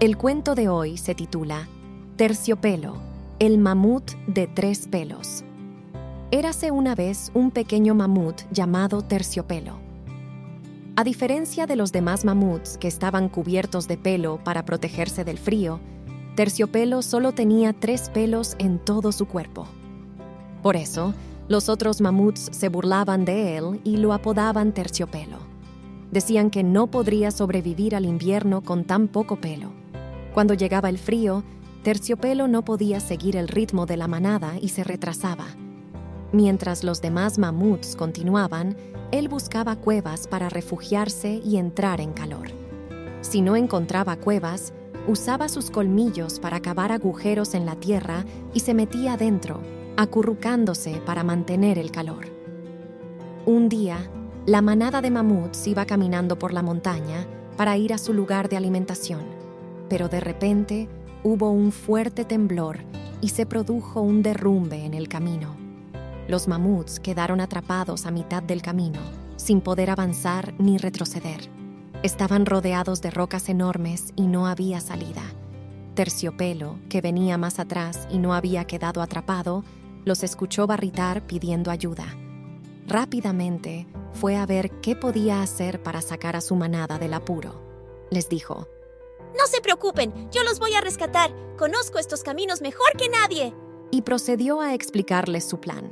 [0.00, 1.68] El cuento de hoy se titula
[2.16, 2.94] Terciopelo,
[3.38, 5.44] el mamut de tres pelos.
[6.30, 9.74] Érase una vez un pequeño mamut llamado Terciopelo.
[10.96, 15.80] A diferencia de los demás mamuts que estaban cubiertos de pelo para protegerse del frío,
[16.34, 19.66] Terciopelo solo tenía tres pelos en todo su cuerpo.
[20.62, 21.12] Por eso,
[21.46, 25.36] los otros mamuts se burlaban de él y lo apodaban Terciopelo.
[26.10, 29.79] Decían que no podría sobrevivir al invierno con tan poco pelo.
[30.34, 31.42] Cuando llegaba el frío,
[31.82, 35.46] Terciopelo no podía seguir el ritmo de la manada y se retrasaba.
[36.32, 38.76] Mientras los demás mamuts continuaban,
[39.10, 42.48] él buscaba cuevas para refugiarse y entrar en calor.
[43.22, 44.72] Si no encontraba cuevas,
[45.08, 48.24] usaba sus colmillos para cavar agujeros en la tierra
[48.54, 49.60] y se metía adentro,
[49.96, 52.26] acurrucándose para mantener el calor.
[53.46, 54.08] Un día,
[54.46, 57.26] la manada de mamuts iba caminando por la montaña
[57.56, 59.39] para ir a su lugar de alimentación
[59.90, 60.88] pero de repente
[61.22, 62.78] hubo un fuerte temblor
[63.20, 65.56] y se produjo un derrumbe en el camino.
[66.28, 69.00] Los mamuts quedaron atrapados a mitad del camino,
[69.36, 71.40] sin poder avanzar ni retroceder.
[72.02, 75.22] Estaban rodeados de rocas enormes y no había salida.
[75.94, 79.64] Terciopelo, que venía más atrás y no había quedado atrapado,
[80.04, 82.06] los escuchó barritar pidiendo ayuda.
[82.86, 87.60] Rápidamente fue a ver qué podía hacer para sacar a su manada del apuro.
[88.10, 88.68] Les dijo,
[89.36, 91.30] no se preocupen, yo los voy a rescatar.
[91.56, 93.54] Conozco estos caminos mejor que nadie.
[93.90, 95.90] Y procedió a explicarles su plan.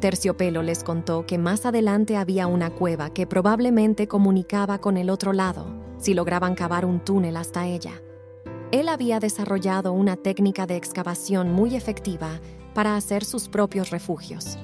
[0.00, 5.32] Terciopelo les contó que más adelante había una cueva que probablemente comunicaba con el otro
[5.32, 5.66] lado,
[5.98, 8.02] si lograban cavar un túnel hasta ella.
[8.72, 12.40] Él había desarrollado una técnica de excavación muy efectiva
[12.74, 14.58] para hacer sus propios refugios.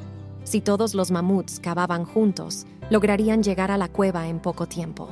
[0.44, 5.10] Si todos los mamuts cavaban juntos, lograrían llegar a la cueva en poco tiempo.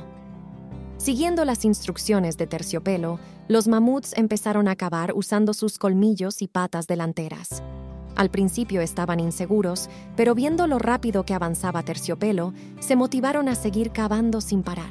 [0.97, 6.87] Siguiendo las instrucciones de Terciopelo, los mamuts empezaron a cavar usando sus colmillos y patas
[6.87, 7.63] delanteras.
[8.15, 13.91] Al principio estaban inseguros, pero viendo lo rápido que avanzaba Terciopelo, se motivaron a seguir
[13.91, 14.89] cavando sin parar.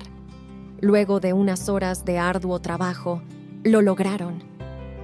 [0.81, 3.21] Luego de unas horas de arduo trabajo,
[3.65, 4.45] lo lograron.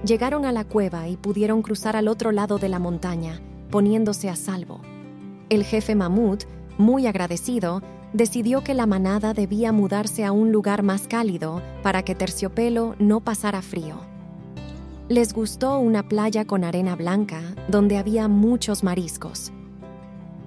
[0.05, 4.37] Llegaron a la cueva y pudieron cruzar al otro lado de la montaña, poniéndose a
[4.37, 4.79] salvo.
[5.49, 6.45] El jefe mamut,
[6.77, 7.81] muy agradecido,
[8.13, 13.19] decidió que la manada debía mudarse a un lugar más cálido para que Terciopelo no
[13.19, 13.95] pasara frío.
[15.09, 19.51] Les gustó una playa con arena blanca donde había muchos mariscos.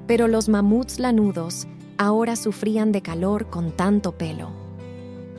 [0.06, 1.66] Pero los mamuts lanudos
[1.98, 4.50] ahora sufrían de calor con tanto pelo.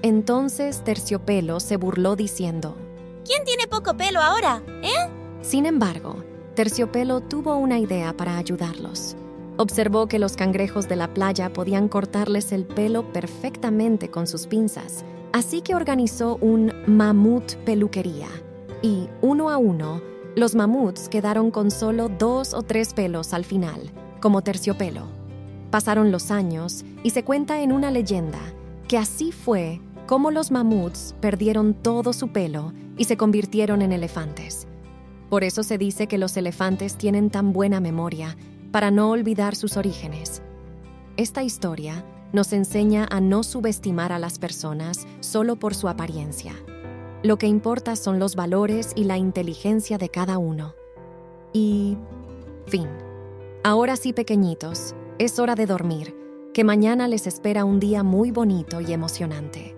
[0.02, 2.78] Entonces Terciopelo se burló diciendo,
[3.26, 4.62] ¿Quién tiene poco pelo ahora?
[4.84, 5.10] ¿Eh?
[5.42, 6.24] Sin embargo,
[6.56, 9.16] Terciopelo tuvo una idea para ayudarlos.
[9.59, 15.03] Observó que los cangrejos de la playa podían cortarles el pelo perfectamente con sus pinzas,
[15.34, 18.28] así que organizó un mamut peluquería.
[18.84, 20.00] Y, uno a uno,
[20.35, 23.90] los mamuts quedaron con solo dos o tres pelos al final,
[24.22, 25.07] como terciopelo.
[25.72, 28.39] Pasaron los años y se cuenta en una leyenda
[28.88, 34.68] que así fue como los mamuts perdieron todo su pelo y se convirtieron en elefantes.
[35.29, 38.38] Por eso se dice que los elefantes tienen tan buena memoria
[38.72, 40.42] para no olvidar sus orígenes.
[41.16, 46.54] Esta historia nos enseña a no subestimar a las personas solo por su apariencia.
[47.24, 50.76] Lo que importa son los valores y la inteligencia de cada uno.
[51.54, 51.98] Y...
[52.68, 52.88] fin.
[53.64, 56.16] Ahora sí, pequeñitos, es hora de dormir,
[56.54, 59.77] que mañana les espera un día muy bonito y emocionante.